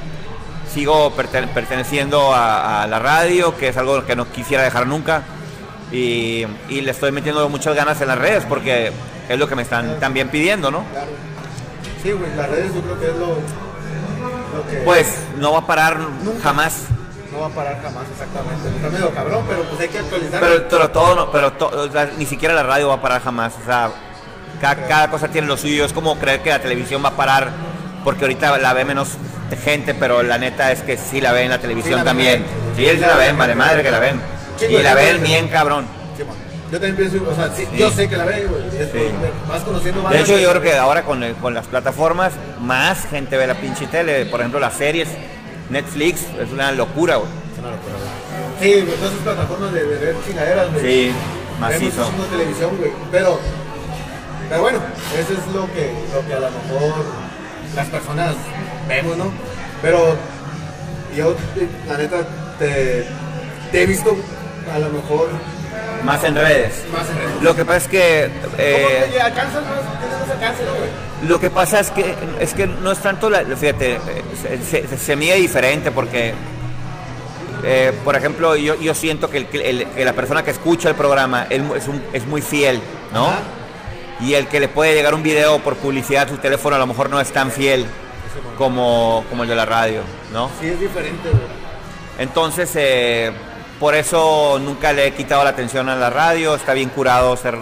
[0.74, 5.24] Sigo perte- perteneciendo a, a la radio, que es algo que no quisiera dejar nunca.
[5.92, 8.92] Y, y le estoy metiendo muchas ganas en las redes porque
[9.30, 10.84] es lo que me están también pidiendo, ¿no?
[10.92, 11.08] Claro.
[12.04, 15.68] Sí, güey, las redes yo creo que es lo, lo que Pues no va a
[15.68, 15.98] parar
[16.44, 16.84] jamás.
[17.32, 18.68] no va a parar jamás, exactamente.
[18.76, 20.40] Está medio cabrón, pero pues hay que actualizar.
[20.42, 23.22] Pero, pero todo, no, pero to- o sea, ni siquiera la radio va a parar
[23.24, 23.54] jamás.
[23.62, 23.90] O sea,
[24.62, 25.86] ca- cada, cosa tiene lo suyo.
[25.86, 27.52] Es como creer que la televisión va a parar
[28.04, 29.10] porque ahorita la ve menos
[29.56, 32.44] gente, pero la neta es que sí la ven en la televisión la también.
[32.76, 34.20] Sí, sí la ven, vale madre que la ven.
[34.70, 35.86] Y la ven bien cabrón.
[36.18, 36.24] Sí.
[36.70, 37.78] Yo también pienso, o sea, sí, Sí.
[37.78, 39.00] yo sé que la después Sí.
[39.48, 40.12] Vas conociendo más.
[40.12, 43.56] De hecho, yo creo que ahora con, el- con las plataformas, más gente ve la
[43.56, 44.26] pinche tele.
[44.26, 45.08] Por ejemplo, las series,
[45.70, 47.30] Netflix, es una locura, güey.
[47.54, 47.94] Es una locura,
[48.60, 48.74] güey.
[48.74, 50.82] Sí, todas esas plataformas de, de ver chingaderas, güey.
[50.86, 52.04] Sí, Vemos macizo.
[52.12, 52.92] de televisión, güey.
[53.12, 53.40] Pero,
[54.50, 54.80] pero bueno,
[55.18, 57.06] eso es lo que, lo que a lo mejor
[57.76, 58.36] las personas
[58.88, 59.32] vemos, ¿no?
[59.82, 60.16] Pero
[61.16, 61.36] yo,
[61.88, 62.18] la neta,
[62.60, 63.06] te,
[63.72, 64.16] te he visto
[64.74, 65.30] a lo mejor
[66.04, 66.84] Más en redes.
[66.92, 67.42] más en redes.
[67.44, 68.24] Lo que pasa es que...
[68.58, 70.00] eh, ¿Cómo te alcanzas más?
[70.00, 71.30] ¿Tienes más alcance, no, güey?
[71.30, 74.00] Lo que pasa es que es que no es tanto la, fíjate, eh,
[74.70, 76.34] se, se- se mide diferente porque,
[77.64, 80.90] eh, por ejemplo, yo, yo siento que, el- que el- que la persona que escucha
[80.90, 82.80] el programa él es, un- es muy fiel,
[83.14, 83.28] ¿no?
[83.28, 83.40] Ajá.
[84.22, 86.88] Y el que le puede llegar un video por publicidad a su teléfono a lo
[86.88, 87.86] mejor no es tan fiel
[88.58, 90.02] como, como el de la radio,
[90.34, 90.50] ¿no?
[90.60, 91.44] Sí, es diferente, güey.
[92.20, 93.32] Entonces, eh,
[93.80, 97.58] por eso nunca le he quitado la atención a la radio, está bien curado ser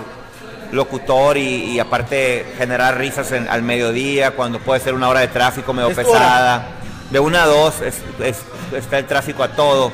[0.72, 5.28] locutor y, y aparte generar risas en- al mediodía, cuando puede ser una hora de
[5.28, 6.68] tráfico medio Es pesada.
[7.12, 8.42] De una a dos es- es-
[8.76, 9.92] está el tráfico a todo.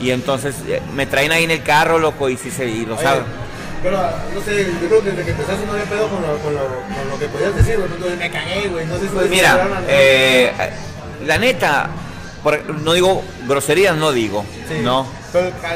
[0.00, 2.96] Y entonces eh, me traen ahí en el carro, loco, y si se, y lo
[2.98, 3.24] saben.
[3.82, 3.98] Pero,
[4.34, 6.60] no sé, yo creo que desde que empezaste no había pedo con lo, con lo,
[6.60, 7.88] con lo que podías decir, güey.
[7.92, 8.86] Entonces me cagué, güey.
[8.86, 10.52] No sé si Pues mira, eh,
[11.24, 11.90] la neta,
[12.82, 14.80] no digo groserías, no digo, Sí.
[14.82, 15.06] ¿no?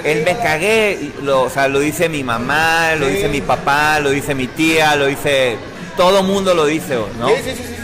[0.04, 3.14] El me la- cagué, lo, o sea, lo dice mi mamá, lo Sí.
[3.14, 5.56] dice mi papá, lo dice mi tía, lo dice,
[5.96, 7.28] todo mundo lo dice, ¿no?
[7.28, 7.74] Sí, sí, sí, sí, sí.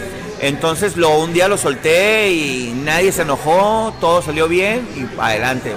[0.40, 5.72] Entonces lo, un día lo solté y nadie se enojó, todo salió bien y adelante.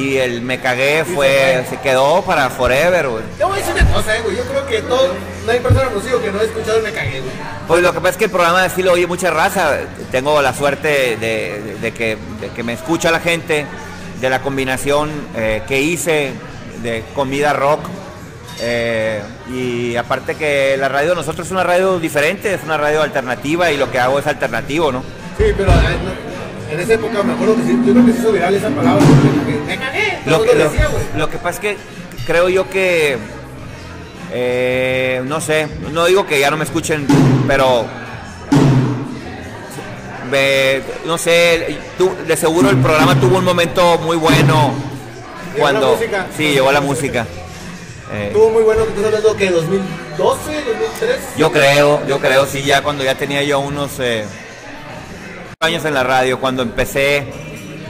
[0.00, 3.24] Y el me cagué fue, se quedó para forever, güey.
[3.36, 4.36] Te voy a decir una cosa, eh, güey.
[4.36, 7.20] Yo creo que todo, no hay persona conocido que no haya escuchado el me cagué,
[7.20, 7.32] güey.
[7.68, 9.78] Pues lo que pasa es que el programa sí lo oye mucha raza.
[10.10, 11.16] Tengo la suerte de,
[11.60, 13.66] de- de que, de que me escucha la gente,
[14.20, 16.32] de la combinación eh, que hice
[16.82, 17.80] de comida rock.
[18.60, 23.02] eh, y aparte que la radio de nosotros es una radio diferente, es una radio
[23.02, 25.00] alternativa y lo que hago es alternativo, ¿no?
[25.38, 26.29] Sí, pero eh, no,
[26.72, 29.04] en esa época me acuerdo que sí, yo creo que se hizo viral esa palabra.
[29.66, 30.18] Me cagué.
[30.26, 31.04] Lo que, lo decía, güey.
[31.16, 31.76] lo que pasa es que
[32.26, 33.18] creo yo que,
[34.32, 37.06] eh, no sé, no digo que ya no me escuchen,
[37.46, 37.86] pero
[41.06, 41.76] no sé,
[42.26, 44.72] de seguro el programa tuvo un momento muy bueno
[45.54, 46.26] Llegó la cuando música.
[46.36, 47.26] sí llegó la música.
[48.12, 49.84] Eh, Estuvo muy bueno estás hablando que 2012,
[50.16, 51.16] 2003.
[51.36, 54.24] yo creo, yo creo, sí, ya cuando ya tenía yo unos eh,
[55.62, 57.22] años en la radio, cuando empecé,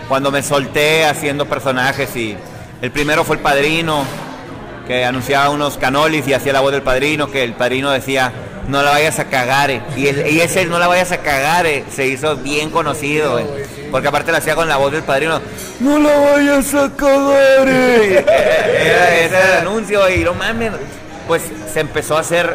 [0.09, 2.37] cuando me solté haciendo personajes y
[2.83, 4.03] el primero fue el padrino,
[4.89, 8.33] que anunciaba unos canolis y hacía la voz del padrino, que el padrino decía,
[8.67, 9.83] no la vayas a cagar, eh".
[9.97, 13.47] y, el- ese no la vayas a cagar eh, se hizo bien conocido, eh,
[13.93, 15.41] porque aparte lo hacía con la voz del padrino,
[15.79, 18.25] no la vayas a cagar, eh".
[19.31, 20.73] era anuncio y no mames,
[21.29, 22.53] pues se empezó a hacer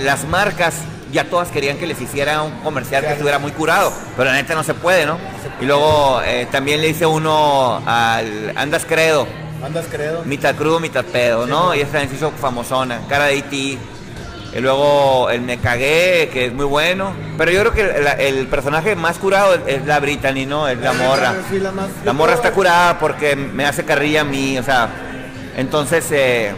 [0.00, 0.74] las marcas
[1.12, 4.54] ya todas querían que les hiciera un comercial que estuviera muy curado, pero la neta
[4.54, 5.18] no se puede, ¿no?
[5.60, 9.26] Y luego eh, también le hice uno al Andas Credo,
[9.64, 10.22] Andas credo.
[10.24, 11.74] mitad crudo, mitad pedo, ¿no?
[11.74, 13.56] Y también se hizo famosona, cara de E.T.
[14.54, 17.12] Y luego el Me Cagué, que es muy bueno.
[17.36, 18.06] Pero yo creo que el,
[18.38, 20.66] el personaje más curado es, es la Brittany, ¿no?
[20.66, 21.34] Es la morra.
[21.50, 21.88] Sí, la más.
[22.04, 24.88] La morra está curada porque me hace carrilla a mí, o sea,
[25.56, 26.54] entonces eh,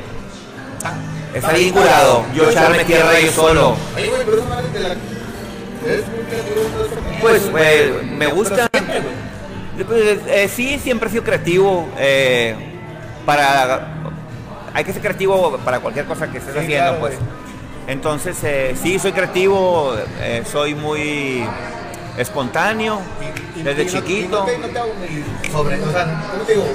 [1.34, 2.24] está bien curado.
[2.34, 3.76] Yo echarme tierra yo solo.
[3.96, 4.88] Oye, güey, pero esa madre te la.
[4.88, 6.60] Es muy creativo.
[6.66, 8.10] entonces, Pues eh, güey.
[8.16, 8.68] me gusta.
[9.86, 11.88] Pues, eh, sí, siempre he sido creativo.
[11.98, 12.54] eh,
[13.24, 13.86] para
[14.74, 17.14] hay que ser creativo para cualquier cosa que estés Sí, haciendo, claro, pues.
[17.86, 21.44] Entonces, eh, sí, soy creativo, eh, soy muy
[22.18, 23.00] espontáneo
[23.56, 24.26] Y- y- desde y no- chiquito.
[24.26, 26.66] y no te- no te sobre, o sea, ¿cómo te digo?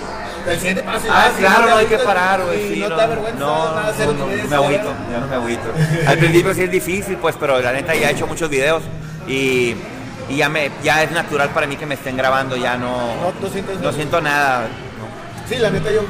[0.47, 1.05] El siguiente paso.
[1.09, 2.73] Ah, y claro, no hay que parar, güey.
[2.73, 5.35] sí, no, no, te da vergüenza, no, nada, no, no, me agüito, ya no me
[5.35, 5.61] agüito.
[6.07, 8.83] Al principio sí es difícil, pues, pero la neta ya he hecho muchos videos
[9.27, 9.73] y,
[10.29, 12.97] y ya me ya es natural para mí que me estén grabando, ya no,
[13.41, 14.67] No, sientes no siento nada.
[15.47, 16.01] Sí, la neta, yo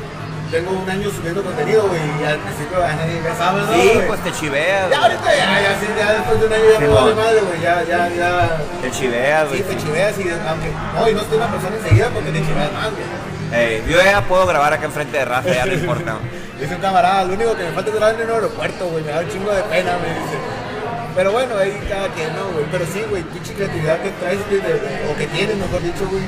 [0.53, 3.73] tengo un año subiendo contenido, güey, y al principio a nadie me sabe, ¿no?
[3.73, 4.07] Sí, güey?
[4.07, 6.85] pues te chiveas, Ya ahorita ya, ya, sí, ya después de un año ya Sí,
[6.93, 8.57] vale madre, güey, ya, ya, ya.
[8.81, 9.75] te chiveas, Sí, güey.
[9.75, 12.89] te chiveas y aunque, no, y no estoy una persona enseguida porque te chiveas más,
[12.93, 13.89] güey.
[13.89, 16.15] Yo ya puedo grabar acá enfrente de Rafa, ya no importa.
[16.59, 19.11] Dice un camarada, lo único que me falta es grabar en un aeropuerto, güey, me
[19.11, 20.37] da un chingo de pena, me dice.
[21.15, 22.65] Pero bueno, ahí cada quien, ¿no, güey?
[22.71, 26.23] Pero sí, güey, pinche creatividad que traes, güey, o que tienes, mejor dicho, güey.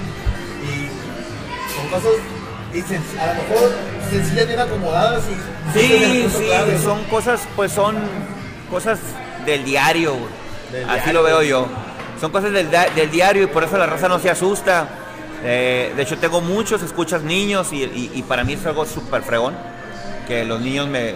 [0.66, 0.90] Y
[1.78, 2.12] son cosas,
[2.74, 3.72] sen- a lo mejor
[4.10, 5.78] sencillas, bien acomodadas y...
[5.80, 6.80] Sí, sí, clave, ¿no?
[6.84, 7.96] son cosas, pues son
[8.70, 9.00] cosas
[9.46, 10.16] del diario.
[10.72, 11.14] Del Así diario.
[11.14, 11.68] lo veo yo.
[12.20, 12.70] Son cosas del,
[13.12, 14.88] diario y por eso la raza no se asusta.
[15.44, 19.22] Eh, de hecho, tengo muchos escuchas niños y, y- y para mí es algo súper
[19.22, 19.56] fregón.
[20.28, 21.16] Que los niños me...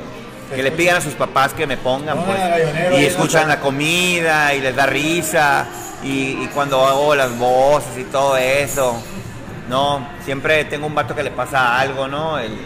[0.53, 2.39] Que le pidan a sus papás que me pongan, pues.
[2.99, 5.67] Y escuchan la comida y les da risa.
[6.03, 9.01] Y, y cuando hago las voces y todo eso.
[9.69, 12.39] No, siempre tengo un vato que le pasa algo, ¿no?
[12.39, 12.57] El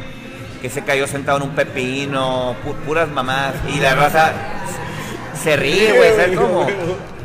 [0.63, 3.53] que se cayó sentado en un pepino, pu- puras mamás.
[3.67, 4.31] Y la raza
[5.43, 6.65] se ríe, güey, ¿sabes cómo?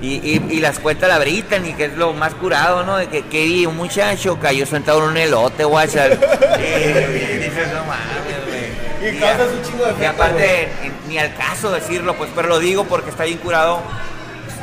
[0.03, 2.97] Y, y, y las cuenta la Brittany, que es lo más curado, ¿no?
[2.97, 6.09] De que, que un muchacho cayó sentado en un elote, guacha.
[6.09, 9.15] Y, y dices, no mames, güey.
[9.15, 10.69] Y causas un chingo de Y efecto, aparte,
[11.09, 13.81] ni al caso decirlo, pues, pero lo digo porque está bien curado.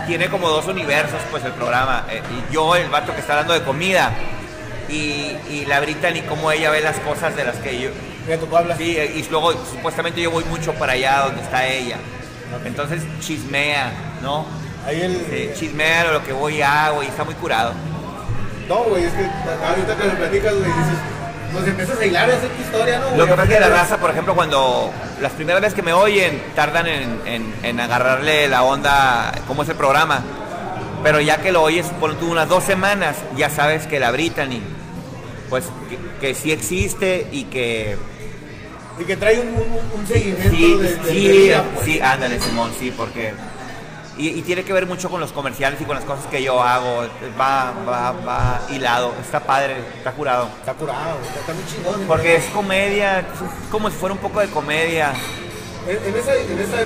[0.05, 2.05] Tiene como dos universos, pues, el programa.
[2.11, 4.11] Eh, y yo, el vato que está hablando de comida.
[4.89, 7.89] Y, y la Brittany, cómo ella ve las cosas de las que yo,
[8.27, 8.77] Mira.
[8.77, 11.97] Sí, y luego supuestamente yo voy mucho para allá donde está ella.
[12.65, 14.45] Entonces chismea, ¿no?
[14.87, 15.53] Ahí el.
[15.57, 17.73] Chismea lo que voy y hago y está muy curado.
[18.67, 20.97] No, güey, es que ahorita que me platicas, güey, dices.
[21.53, 23.15] Pues empiezas a hilar y hacer tu historia, ¿no?
[23.15, 25.93] Lo que pasa es que la raza, por ejemplo, cuando las primeras veces que me
[25.93, 30.21] oyen, tardan en, en- en agarrarle la onda, cómo es el programa.
[31.03, 34.61] Pero ya que lo oyes por tú unas dos semanas, ya sabes que la Brittany,
[35.49, 37.97] pues que, que sí existe y que
[38.99, 41.85] Y que trae un, un, un seguimiento Sí, de, de sí, vida, pues.
[41.85, 43.33] sí, ándale, Simón, sí, porque...
[44.17, 46.63] Y, y tiene que ver mucho con los comerciales y con las cosas que yo
[46.63, 47.05] hago.
[47.37, 49.13] Va, va, va hilado.
[49.21, 50.47] Está padre, está curado.
[50.61, 52.07] Está curado, está, muy chingón.
[52.07, 53.25] Porque es comedia, es
[53.69, 55.11] como si fuera un poco de comedia.
[55.85, 56.81] En, en esa, en esa,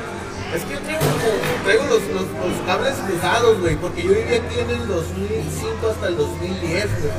[0.55, 4.33] es que yo traigo, como- traigo los, los, los cables cruzados, güey, porque yo viví
[4.33, 7.11] aquí en el 2005 hasta el 2010, güey.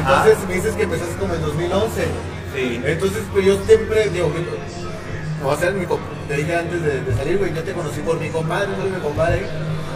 [0.00, 0.24] Ajá.
[0.26, 2.04] Entonces me dices que empezaste como en 2011.
[2.54, 2.82] Sí.
[2.84, 4.46] Entonces, pues yo siempre, digo, mi-
[5.46, 5.86] o a ser mi
[6.28, 9.00] te dije antes de, de salir, güey, yo te conocí por mi compadre, soy mi
[9.00, 9.42] compadre,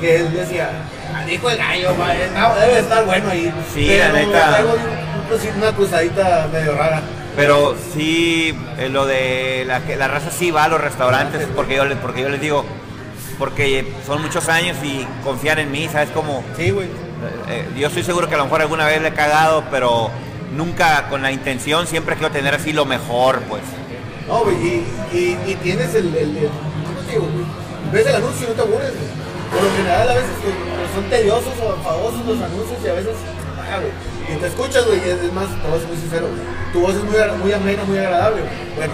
[0.00, 0.70] que él decía,
[1.14, 1.90] "Ah, dijo el gallo,
[2.60, 3.52] debe estar bueno ahí.
[3.72, 4.64] Sí, Pero la neta.
[5.56, 7.02] una cruzadita medio rara.
[7.36, 11.76] Pero sí, eh, lo de la, que la raza sí va a los restaurantes porque
[11.76, 12.64] yo, les- porque yo les digo,
[13.38, 16.08] porque son muchos años y confían en mí, ¿sabes?
[16.10, 16.88] Como, Sí, güey.
[17.48, 20.10] Eh, yo estoy seguro que a lo mejor alguna vez le he cagado, pero
[20.54, 23.62] nunca con la intención, siempre quiero tener así lo mejor, pues.
[24.26, 27.26] No, y, y, tienes el, ¿cómo te digo?
[27.92, 28.92] Ves el anuncio y no te aburres.
[29.52, 30.54] Por lo general a veces pues,
[30.94, 33.14] son tediosos o enfadosos los anuncios y a veces,
[33.60, 33.78] ah,
[34.28, 36.26] y te escuchas, güey, y es, más, te voy a ser muy sincero,
[36.72, 38.42] tu voz es muy, muy amena, muy agradable.
[38.74, 38.92] Bueno,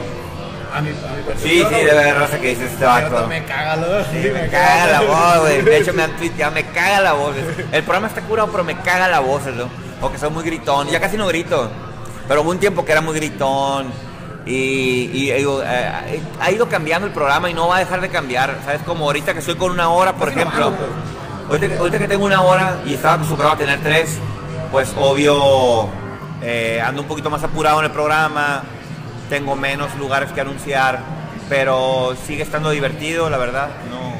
[0.74, 1.98] a mi, a mi percepción, Sí, sí, ¿no, debe güey?
[2.02, 3.26] haber raza que dice este vato.
[3.26, 3.86] Me caga, ¿no?
[4.10, 5.62] Sí, me caga la voz, güey.
[5.62, 7.34] De hecho, me han tuiteado, me caga la voz.
[7.70, 9.68] El programa está curado, pero me caga la voz, ¿no?
[10.00, 10.88] O que soy muy gritón.
[10.88, 11.70] Ya casi no grito.
[12.28, 13.92] Pero hubo un tiempo que era muy gritón.
[14.44, 18.56] Y, y, eh, ha ido cambiando el programa y no va a dejar de cambiar.
[18.64, 18.80] ¿Sabes?
[18.82, 20.72] Como ahorita que estoy con una hora, por ejemplo.
[21.48, 24.18] Ahorita, que- ahorita que tengo una hora y estaba acostumbrado a tener tres,
[24.70, 25.88] pues obvio
[26.42, 28.62] eh, ando un poquito más apurado en el programa.
[29.32, 30.98] Tengo menos lugares que anunciar.
[31.48, 33.68] Pero sigue estando divertido, la verdad.
[33.90, 34.12] No,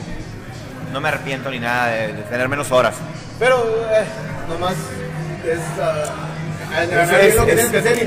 [0.90, 2.94] no me arrepiento ni nada de, de tener menos horas.
[3.38, 3.59] Pero,
[3.92, 4.05] eh,
[4.48, 4.72] nomás
[5.44, 5.61] es...
[6.83, 7.46] engranar Es- es- pum,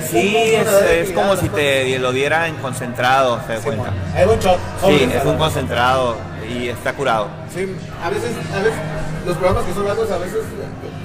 [0.10, 0.68] sí, es,
[1.08, 3.94] es como si te lo diera en concentrado, se da Sí, cuenta.
[4.16, 4.58] Hay buen shot.
[4.88, 6.18] Sí, es un concentrado
[6.50, 7.28] y está curado.
[7.54, 7.72] Sí,
[8.04, 8.80] a veces, a veces
[9.28, 10.40] los programas que son largos a veces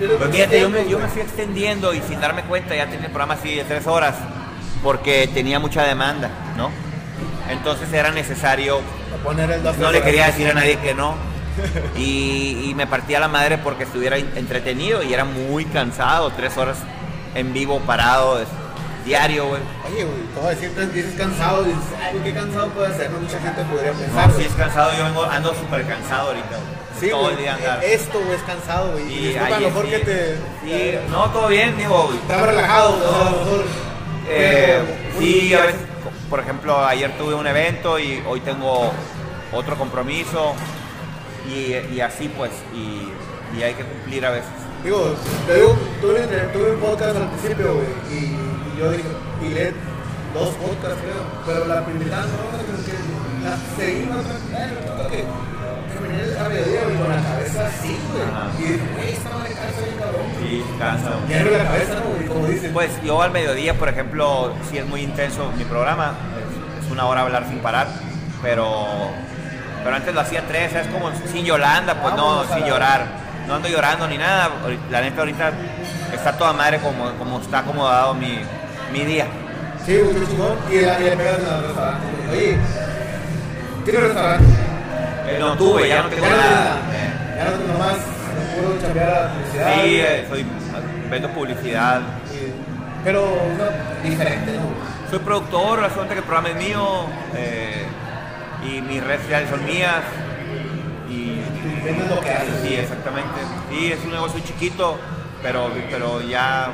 [0.01, 3.07] eh, mucho fíjate, yo me, yo me fui extendiendo y sin darme cuenta ya tenía
[3.07, 4.15] el programa así de tres horas
[4.83, 6.71] porque tenía mucha demanda, ¿no?
[7.51, 8.81] Entonces era necesario,
[9.25, 11.15] poner el no le quería decir a nadie que no.
[11.97, 16.79] Y, y me partía la madre porque estuviera entretenido y era muy cansado, tres horas
[17.35, 18.49] en vivo parado, es-
[19.05, 19.61] diario, güey.
[19.91, 22.95] Oye, güey, te voy a decir, te dices cansado, dices, ay, güey, qué cansado puede
[22.97, 24.27] ser, no mucha gente podría pensar.
[24.29, 24.47] No, si güey.
[24.47, 26.81] es cansado, yo vengo, ando súper cansado ahorita, güey.
[27.01, 27.83] Sí, todo güey, el día andar.
[27.83, 29.05] eh, Esto, güey, es cansado, güey.
[29.09, 30.37] Y Y disculpa, a lo mejor sí, que te.
[30.63, 32.11] sí, no, todo bien, digo.
[32.15, 33.90] Estaba relajado, o
[34.33, 34.81] Eh,
[35.19, 35.81] sí, a veces,
[36.29, 38.93] por ejemplo, ayer tuve un evento y hoy tengo
[39.53, 40.55] otro compromiso
[41.49, 43.11] y, y así pues, y,
[43.59, 44.51] y hay que cumplir a veces.
[44.85, 45.15] Digo,
[45.47, 46.21] te digo, tuve,
[46.53, 49.09] tuve un podcast al principio, güey, y, y yo dije,
[49.43, 49.73] y leí
[50.33, 52.27] dos podcasts, creo, pero la primera no,
[52.87, 52.93] que
[53.43, 53.57] la
[54.15, 54.21] no,
[55.13, 55.25] eh,
[56.01, 57.97] que terminé a mediodía, güey, con la cabeza así,
[58.29, 58.49] Ajá.
[58.57, 60.27] güey, y dije, güey, esta madre cansa bien cabrón.
[60.41, 61.11] Sí, cansa.
[61.29, 62.27] Hierve la cabeza, ¿no, güey?
[62.27, 62.73] Como dicen.
[62.73, 66.15] Pues yo al mediodía, por ejemplo, sí es muy intenso mi programa,
[66.83, 67.87] es, una hora hablar sin parar,
[68.43, 68.87] pero,
[69.85, 73.07] pero antes lo hacía tres, es como sin Yolanda, pues no, sin llorar.
[73.47, 74.49] No ando llorando ni nada,
[74.91, 75.53] la neta ahorita
[76.13, 78.39] está toda madre como, como está acomodado mi,
[78.93, 79.27] mi día.
[79.85, 80.59] Sí, chingón.
[80.71, 82.39] Y restaurante, güey.
[82.39, 82.59] Oye,
[83.85, 84.60] ¿tienes restaurante?
[85.31, 86.53] Eh, no tuve, ya no tengo Ya no nada.
[86.55, 87.37] nada.
[87.37, 87.97] Ya no tienes nomás,
[88.57, 89.75] puro chambear a la publicidad.
[89.83, 90.47] Sí, eh, soy,
[91.11, 92.01] vendo publicidad.
[93.05, 93.21] Pero,
[93.57, 95.11] no, diferente, ¿no?
[95.11, 97.87] Soy productor, la suerte que el programa es mío eh,
[98.65, 100.03] y mis redes sociales son mías.
[101.09, 101.41] Y
[101.85, 102.55] vendes lo que haces.
[102.63, 103.41] sí, exactamente.
[103.71, 104.99] Sí, es un negocio chiquito,
[105.43, 106.69] pero, pero ya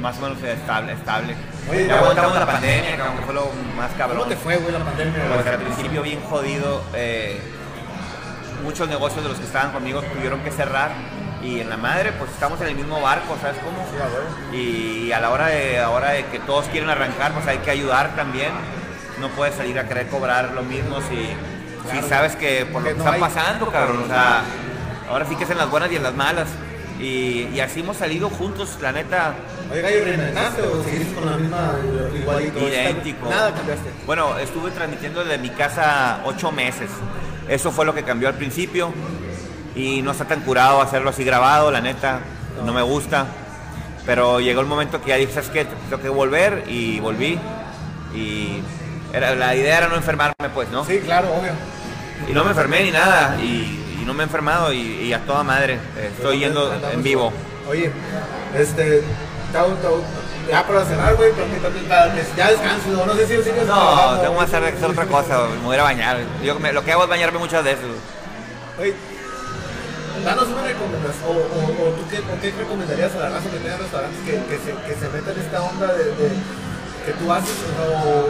[0.00, 0.92] más o menos estable.
[0.94, 1.34] estable.
[1.70, 4.18] Oye, ya aguantamos la la pandemia, cabrón, que fue lo más cabrón.
[4.20, 5.14] ¿Cómo te fue, güey, la pandemia?
[5.34, 6.82] Pues al principio bien jodido.
[6.94, 7.38] eh,
[8.60, 10.90] muchos negocios de los que estaban conmigo tuvieron que cerrar.
[11.42, 13.86] Y en la madre, pues estamos en el mismo barco, ¿sabes cómo?
[14.56, 18.14] Y a la hora de, ahora de que todos quieren arrancar, pues hay que ayudar
[18.14, 18.50] también.
[19.20, 21.28] No puedes salir a querer cobrar lo mismo si,
[21.82, 22.02] Claro.
[22.02, 24.02] si sabes que por lo Que no está hay- pasando, cabrón.
[24.04, 24.42] O sea,
[25.08, 26.48] ahora sí que es en las buenas y en las malas.
[26.98, 29.32] Y, y así hemos salido juntos, la neta,
[29.72, 31.72] Oye, gallo, ¿reinventaste o seguiste con la misma
[32.14, 32.58] igualito?
[32.58, 33.30] idéntico.
[33.30, 33.90] Nada cambiaste.
[34.04, 36.90] Bueno, estuve transmitiendo desde mi casa ocho meses.
[37.50, 38.92] Eso fue lo que cambió al principio.
[39.74, 42.20] Y no está tan curado hacerlo así grabado, la neta.
[42.64, 43.26] No, me gusta.
[44.06, 45.66] Pero llegó el momento que ya dije, ¿sabes qué?
[45.88, 47.38] Tengo que volver y volví.
[48.14, 48.62] Y
[49.12, 50.84] era, la idea era no enfermarme, pues, ¿no?
[50.84, 51.52] Sí, claro, obvio.
[52.28, 53.36] Y no me enfermé ni nada.
[53.40, 55.74] Y, y no me he enfermado y, y a toda madre.
[55.96, 57.32] Eh, Estoy yendo en vivo.
[57.68, 57.90] Oye,
[58.56, 59.02] este,
[60.50, 61.86] ya para cerrar, güey, porque también
[62.36, 65.46] ya descanso, no, sé si sigues No, tengo que hacer, hacer otra cosa.
[65.60, 66.18] Me voy a bañar.
[66.42, 67.84] Yo me- lo que hago es bañarme muchas veces.
[68.78, 68.94] Oye,
[70.24, 73.56] danos una recomendación, o, o, o tú qué, o qué recomendarías a la raza que
[73.58, 76.30] tenga restaurantes que, que, se, que se meta en esta onda de, de
[77.06, 78.28] que tú haces, o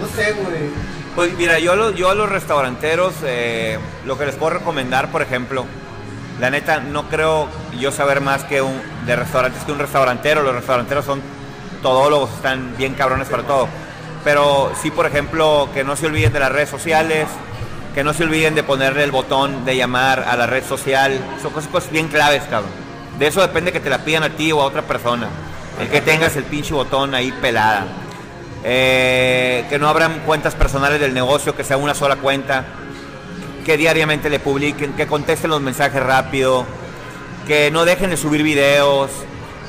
[0.00, 0.70] no sé, güey.
[1.14, 5.10] Pues mira, yo, a los- yo a los restauranteros, eh, lo que les puedo recomendar,
[5.10, 5.66] por ejemplo,
[6.40, 7.48] la neta, no creo
[7.78, 10.42] yo saber más que un, de restaurantes que un restaurantero.
[10.42, 11.20] Los restauranteros son
[11.82, 13.68] todólogos, están bien cabrones para todo.
[14.24, 17.26] Pero sí, por ejemplo, que no se olviden de las redes sociales,
[17.94, 21.18] que no se olviden de ponerle el botón de llamar a la red social.
[21.42, 22.70] Son cosas, bien claves, cabrón.
[23.18, 25.28] De eso depende que te la pidan a ti o a otra persona.
[25.80, 27.86] El que tengas el pinche botón ahí pelada.
[28.64, 32.64] Eh, que no abran cuentas personales del negocio, que sea una sola cuenta,
[33.64, 36.64] que diariamente le publiquen, que contesten los mensajes rápido,
[37.46, 39.10] que no dejen de subir videos,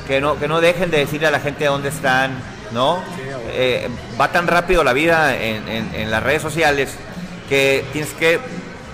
[0.06, 2.32] que no, que no dejen de decirle a la gente dónde están,
[2.72, 3.02] ¿no?
[3.52, 3.88] Eh,
[4.20, 6.90] va tan rápido la vida en, en- en las redes sociales
[7.48, 8.38] que tienes que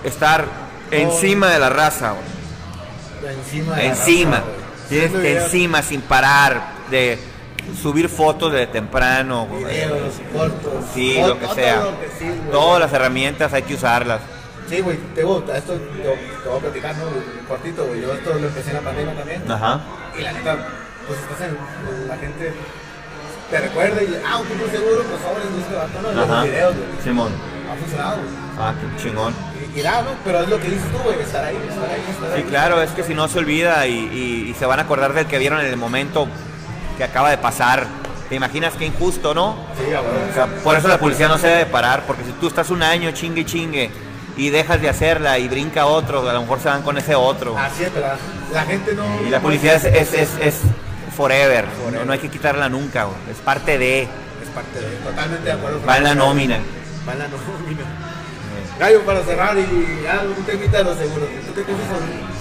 [0.03, 0.45] estar
[0.91, 3.33] encima de la raza, güey.
[3.35, 3.75] Encima.
[3.75, 4.89] de la encima, raza, güey.
[4.89, 7.17] tienes que encima sin parar de
[7.81, 9.47] subir fotos de temprano.
[9.47, 10.73] Videos, cortos.
[10.93, 11.77] Sí, lo que sea.
[11.81, 12.51] lo que sí, güey.
[12.51, 14.21] Todas las herramientas hay que usarlas.
[14.69, 17.03] Sí, güey, te gusta, esto te, voy a platicar, ¿no?
[17.47, 18.01] Cortito, güey.
[18.01, 19.51] Yo esto lo empecé en la pandemia también.
[19.51, 19.81] Ajá.
[20.17, 20.57] Y la neta,
[21.15, 22.07] pues estás en.
[22.07, 22.53] La gente
[23.49, 24.21] te recuerda y.
[24.25, 26.11] Ah, un punto seguro, pues ahora es este vato, ¿no?
[26.11, 26.87] Los videos, güey.
[27.03, 27.31] Simón.
[27.71, 28.27] Ha funcionado, güey.
[28.59, 29.33] Ah, qué chingón.
[29.75, 30.09] Y, y nada, ¿no?
[30.25, 32.41] Pero es lo que dices tú, güey, estar ahí, estar ahí, estar ahí.
[32.41, 35.13] Sí, claro, es que si no se olvida y, y- y se van a acordar
[35.13, 36.27] del que vieron en el momento
[36.97, 37.87] que acaba de pasar.
[38.29, 39.57] ¿Te imaginas qué injusto, no?
[39.77, 39.97] Sí, güey.
[39.97, 42.81] O sea, por eso la policía no se debe parar, porque si tú estás un
[42.81, 43.89] año chingue y chingue
[44.37, 47.57] y dejas de hacerla y brinca otro, a lo mejor se van con ese otro.
[47.57, 48.07] Así es, pero
[48.53, 49.03] la gente no.
[49.27, 50.55] Y la policía es, es, es- es
[51.15, 53.17] forever, No, no hay que quitarla nunca, güey.
[53.31, 54.95] es parte de, Es parte de.
[54.97, 55.81] Totalmente de acuerdo.
[55.87, 56.59] va en la nómina.
[57.07, 57.81] Va en la nómina.
[58.79, 61.29] Gallo, para cerrar y un temita de los seguros.
[61.47, 61.87] ¿Tú qué piensas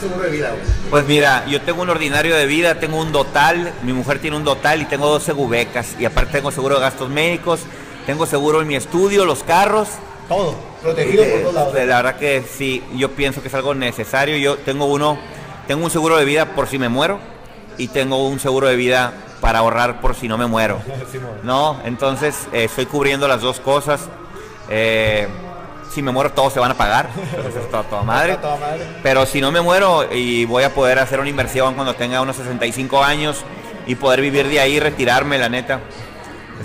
[0.00, 0.62] seguro de vida, güey?
[0.88, 4.44] Pues mira, yo tengo un ordinario de vida, tengo un dotal, mi mujer tiene un
[4.44, 5.96] dotal y tengo dos segubecas.
[5.98, 7.61] Y aparte tengo seguro de gastos médicos,
[8.06, 9.88] tengo seguro en mi estudio, los carros.
[10.28, 10.54] Todo.
[10.80, 11.74] Protegido por Eh, todos lados.
[11.74, 14.38] La verdad que sí, yo pienso que es algo necesario.
[14.38, 15.18] Yo tengo uno,
[15.66, 17.18] tengo un seguro de vida por si me muero
[17.81, 20.81] y tengo un seguro de vida para ahorrar por si no me muero.
[21.43, 24.01] No, entonces eh, estoy cubriendo las dos cosas.
[24.69, 25.27] Eh,
[25.93, 27.09] si me muero todos se van a pagar,
[27.49, 28.33] eso es toda, toda madre.
[28.33, 28.87] Está toda madre.
[29.03, 32.37] Pero si no me muero y voy a poder hacer una inversión cuando tenga unos
[32.37, 33.38] 65 años
[33.87, 35.81] y poder vivir de ahí, retirarme, la neta.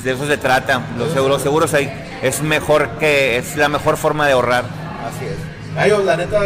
[0.03, 0.81] De eso se trata.
[0.97, 1.89] Los seguros, seguros hay,
[2.21, 4.65] es mejor que es la mejor forma de ahorrar.
[5.07, 5.37] Así es.
[6.05, 6.37] La neta,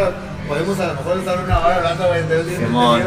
[0.48, 3.02] podemos a lo mejor estar una hora hablando, de de- de- güey.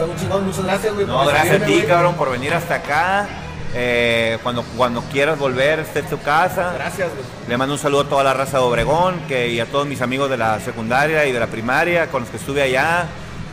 [0.00, 1.06] Está muy chingón, muchas gracias, güey.
[1.06, 1.86] No, gracias a ti, güey.
[1.86, 3.28] cabrón, por venir hasta acá.
[3.74, 6.72] Eh, cuando, cuando quieras volver, esté en tu casa.
[6.74, 7.22] Gracias, güey.
[7.48, 10.00] Le mando un saludo a toda la raza de Obregón que, y a todos mis
[10.00, 13.04] amigos de la secundaria y de la primaria con los que estuve allá.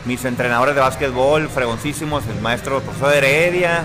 [0.06, 3.82] Mis entrenadores de básquetbol, fregoncísimos, el maestro el profesor Heredia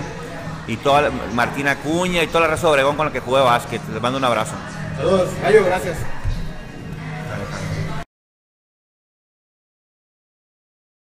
[0.66, 3.42] y toda la- Martina Cuña y toda la raza de Obregón con la que jugué
[3.42, 3.82] básquet.
[3.92, 4.52] Les mando un abrazo.
[4.96, 5.28] Saludos.
[5.42, 5.98] Gallo, gracias.